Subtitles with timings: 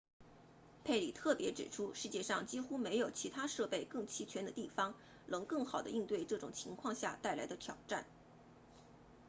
[0.83, 4.95] 佩里特别指出世界上几乎没有其他设备更齐全的地方
[5.27, 8.03] 能更好地应对这种情况下带来的挑战